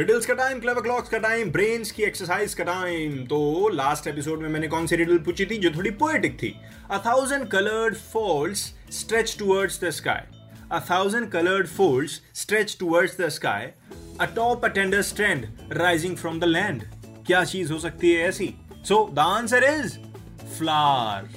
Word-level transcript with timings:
Riddles 0.00 0.26
का 0.26 0.34
time 0.34 0.60
clever 0.60 0.82
clocks 0.82 1.08
का 1.08 1.18
time 1.18 1.50
brains 1.52 1.90
की 1.92 2.02
एक्सरसाइज 2.02 2.52
का 2.54 2.64
टाइम 2.64 3.16
तो 3.26 3.68
लास्ट 3.68 4.06
एपिसोड 4.06 4.42
में 4.42 4.48
मैंने 4.48 4.68
कौन 4.68 4.86
सी 4.86 4.96
रिडल 4.96 5.18
पूछी 5.18 5.46
थी? 5.46 5.56
जो 5.56 5.70
थोड़ी 5.70 5.90
पोएटिक 6.02 6.36
थी. 6.42 6.54
A 6.90 6.98
thousand 7.06 7.46
coloured 7.48 7.96
folds 8.12 8.60
stretch 8.90 9.36
towards 9.38 9.80
the 9.80 9.90
sky 9.90 10.22
a 10.72 10.78
thousand 10.90 11.30
coloured 11.30 11.66
folds 11.68 12.20
stretch 12.34 12.76
towards 12.80 13.20
the 13.20 13.28
sky 13.28 13.66
a 14.20 14.26
tender 14.68 15.02
strand 15.02 15.46
rising 15.72 16.16
from 16.16 16.40
the 16.40 16.44
land 16.44 16.84
क्या 17.26 17.44
चीज़ 17.44 17.72
हो 17.72 17.78
सकती 17.78 18.12
है 18.12 18.28
ऐसी? 18.28 18.54
So 18.88 19.10
the 19.14 19.18
answer 19.18 19.64
is 19.64 19.98
flower 20.56 21.28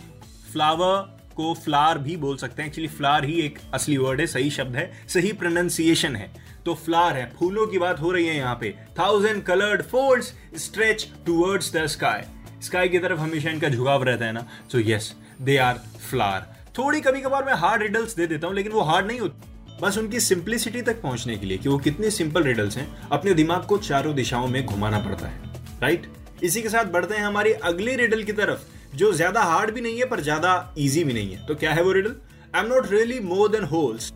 flower 0.52 0.96
को 1.36 1.54
फ्लावर 1.66 1.98
भी 1.98 2.16
बोल 2.18 2.38
सकते 2.38 2.62
हैं. 2.62 2.70
एक्चुअली 2.70 2.90
फ्लावर 2.96 3.26
ही 3.26 3.40
एक 3.42 3.60
असली 3.74 3.98
वर्ड 3.98 4.20
है, 4.20 4.28
सही 4.28 4.50
शब्द 4.52 4.76
है, 4.76 4.92
सही 5.10 5.32
प्रोनाउंसिएशन 5.34 6.16
है. 6.16 6.53
तो 6.66 6.74
फ्लावर 6.76 7.14
है, 7.14 7.32
फूलों 7.40 7.66
की 7.68 7.78
बात 7.80 8.02
हो 8.02 8.12
रही 8.12 8.28
है 8.28 8.36
यहाँ 8.36 8.56
पे। 8.56 8.74
Thousand 9.00 9.44
coloured 9.44 9.82
folds 9.84 10.34
stretch 10.58 11.08
towards 11.26 11.74
the 11.76 11.86
sky 11.88 12.22
sky 12.64 12.90
की 12.90 13.00
तरफ़ 13.00 13.20
हमेशा 13.20 13.50
इनका 13.50 13.70
झुकाव 13.70 14.04
रहता 14.04 14.26
है 14.26 14.32
ना? 14.32 14.48
So 14.72 14.80
yes 14.82 15.14
they 15.42 15.58
are 15.60 15.82
flower 16.10 16.46
थोड़ी 16.78 17.02
कभी 17.02 17.22
कभार 17.22 17.44
मैं 17.46 17.54
हार्ड 17.56 17.82
रिडल्स 17.82 18.16
दे 18.16 18.28
देता 18.28 18.48
हूँ, 18.48 18.56
लेकिन 18.56 18.72
वो 18.72 18.82
हार्ड 18.82 19.08
नहीं 19.08 19.20
होती। 19.20 19.52
बस 19.82 19.98
उनकी 19.98 20.20
सिंप्लिसिटी 20.20 20.82
तक 20.82 21.02
पहुँचने 21.02 21.38
के 21.38 21.46
लिए 21.46 21.58
कि 21.58 21.70
वो 21.70 21.78
कितने 21.80 22.10
सिंपल 22.12 22.44
रिडल्स 22.44 22.78
हैं, 22.78 22.88
अपने 23.10 23.34
दिमाग 23.34 23.66
को 23.66 23.78
चारों 23.80 24.16
दिशाओं 24.16 24.48
में 24.48 24.66
घुमाना 24.66 25.00
पड़ता 25.00 25.28
है। 25.28 25.52
राइट 25.82 26.08
इसी 26.44 26.62
के 26.62 26.70
साथ 26.70 26.86
बढ़ते 26.92 27.16
हैं 27.16 27.24
हमारी 27.24 27.52
अगली 27.52 27.96
रिडल 27.96 28.24
की 28.24 28.34
तरफ़, 28.34 28.60
जो 28.96 29.12
ज़्यादा 29.14 29.42
हार्ड 29.44 29.72
भी 29.72 29.82
नहीं 29.82 30.00
है, 30.00 30.06
पर 30.06 30.22
ज़्यादा 30.22 30.74
इजी 30.78 31.04
भी 31.04 31.14
नहीं 31.14 31.34
है। 31.34 31.46
तो 31.48 31.56
क्या 31.56 31.74
है 31.74 31.84
वो 31.84 31.92
riddle 31.92 32.16
I 32.56 32.62
am 32.62 32.68
not 32.68 32.92
really 32.92 33.20
more 33.22 33.50
than 33.52 33.64
holes 33.66 34.12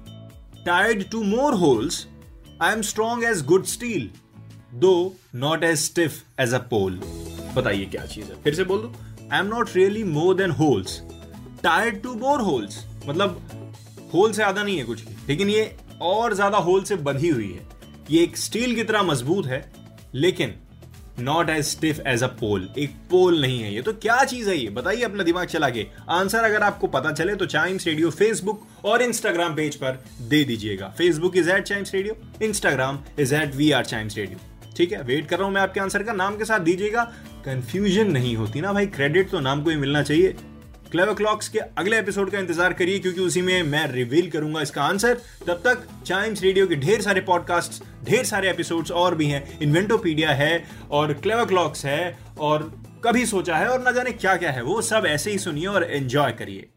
tied 0.66 1.09
to 1.12 1.22
more 1.25 1.53
holes 1.56 2.06
I 2.62 2.73
am 2.73 2.81
strong 2.81 3.23
as 3.23 3.44
good 3.45 3.66
steel 3.66 4.09
though 4.81 4.91
not 5.35 5.63
as 5.63 5.78
stiff 5.79 6.40
as 6.40 6.53
a 6.53 6.57
pole 6.69 6.94
बताइए 7.56 7.85
क्या 7.85 8.06
चीज़ 8.06 8.25
है? 8.25 8.41
फिर 8.44 8.53
से 8.56 8.63
बोल 8.63 8.79
दो। 8.81 8.94
I 9.31 9.40
am 9.40 9.45
not 9.45 9.75
really 9.75 10.03
more 10.03 10.35
than 10.35 10.51
holes 10.51 11.00
tired 11.63 12.01
to 12.03 12.13
bore 12.16 12.41
holes 12.41 12.84
मतलब 13.07 13.41
hole 14.13 14.31
से 14.31 14.35
ज़्यादा 14.35 14.63
नहीं 14.63 14.78
है 14.78 14.84
कुछ 14.84 15.03
लेकिन 15.28 15.50
ये 15.50 15.75
और 16.01 16.34
ज़्यादा 16.34 16.57
होल 16.57 16.84
से 16.84 16.96
बंधी 16.96 17.29
हुई 17.29 17.51
है। 17.51 17.67
ये 18.12 18.23
एक 18.23 18.38
स्टील 18.38 18.75
की 18.75 18.84
तरह 18.84 19.03
मज़बूत 19.03 19.46
है 19.46 19.59
लेकिन 20.16 20.53
not 21.19 21.50
as 21.50 21.63
stiff 21.66 22.00
as 22.07 22.23
a 22.23 22.28
pole 22.39 22.67
एक 22.78 22.91
पोल 23.09 23.39
नहीं 23.41 23.59
है 23.59 23.73
ये। 23.73 23.81
तो 23.81 23.94
क्या 23.94 24.23
चीज़ 24.23 24.50
है 24.50 24.57
ये? 24.57 24.69
बताइए 24.69 25.01
अपना 25.01 25.23
दिमाग 25.23 25.47
चला 25.47 25.69
के। 25.69 25.85
आंसर 26.09 26.44
अगर 26.44 26.63
आपको 26.63 26.88
पता 26.88 27.11
चले 27.11 27.35
तो 27.35 27.45
चाइम्स 27.45 27.88
रेडियो 27.88 28.09
फेसबुक 28.11 28.67
और 28.85 29.01
इंस्टाग्राम 29.01 29.55
पेज 29.55 29.75
पर 29.75 30.03
दे 30.22 30.44
दीजिएगा। 30.44 30.94
Facebook 30.97 31.38
is 31.38 31.50
at 31.50 31.63
Chimes 31.63 31.94
radio 31.94 32.45
Instagram 32.45 33.00
is 33.19 33.35
at 33.35 33.55
we 33.55 33.72
are 33.72 33.85
Chimes 33.85 34.17
radio 34.17 34.39
ठीक 34.78 34.91
है? 34.91 35.01
वेट 35.01 35.28
कर 35.28 35.38
रहा 35.38 35.45
हूँ 35.45 35.53
मैं 35.53 35.61
आपके 35.61 35.79
आंसर 35.79 36.03
का। 36.03 36.13
नाम 36.13 36.38
के 36.38 36.45
साथ 36.45 36.59
दीजिएगा। 36.59 37.03
कंफ्यूजन 37.45 38.11
नहीं 38.11 38.35
होती 38.35 38.61
ना 38.61 38.73
भाई। 38.73 38.85
क्रेडिट 38.88 39.29
तो 39.29 39.39
नाम 39.39 39.63
को 39.63 39.69
ही 39.69 39.75
मिलना 39.75 40.03
चाहिए। 40.03 40.35
क्लेवर 40.92 41.14
क्लॉक्स 41.14 41.48
के 41.50 41.59
अगले 41.59 41.98
एपिसोड 42.00 42.30
का 42.31 42.40
इंतज़ार 42.40 42.74
करिए, 42.74 43.00
क्योंकि 43.00 43.22
उसी 43.22 43.42
में 43.42 43.64
मैं 43.64 43.86
रिवील 43.88 44.30
करूँगा 44.31 44.62
इसका 44.62 44.84
आंसर 44.84 45.18
तब 45.48 45.62
तक 45.66 45.88
चाइम्स 46.06 46.42
रेडियो 46.44 46.68
के 46.68 46.75
ढेर 46.78 47.02
सारे 47.02 47.22
पॉडकास्ट 47.22 47.84
ढेर 48.06 48.24
सारे 48.25 48.50
एपिसोड्स 48.50 48.92
और 48.94 49.16
भी 49.16 49.28
हैं। 49.28 49.59
इन्वेंटोपीडिया 49.59 50.31
है 50.34 50.64
और 50.92 51.14
क्लेवर 51.14 51.46
क्लॉक्स 51.46 51.86
है 51.86 52.18
और 52.40 52.72
कभी 53.06 53.26
सोचा 53.26 53.58
है 53.58 53.68
और 53.70 53.81
ना 53.81 53.92
जाने 53.92 54.12
क्या 54.14 54.36
क्या 54.38 54.52
है। 54.52 54.62
वो 54.64 54.81
सब 54.84 55.06
ऐसे 55.08 55.31
ही 55.31 55.38
सुनिए 55.40 55.66
और 55.68 55.84
एंजॉय 55.84 56.31
करिए। 56.31 56.70